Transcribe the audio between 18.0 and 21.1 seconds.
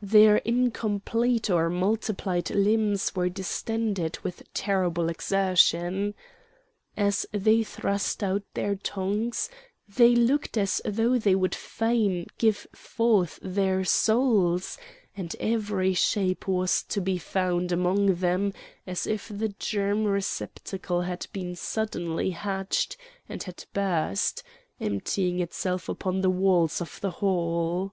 them as if the germ receptacle